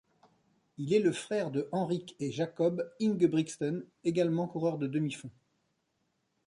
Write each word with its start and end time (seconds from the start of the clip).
Il 0.79 0.95
est 0.95 0.99
le 0.99 1.11
frère 1.11 1.51
de 1.51 1.69
Henrik 1.71 2.15
et 2.19 2.31
Jakob 2.31 2.91
Ingebrigtsen, 2.99 3.85
également 4.03 4.47
coureurs 4.47 4.79
de 4.79 4.87
demi-fond. 4.87 5.29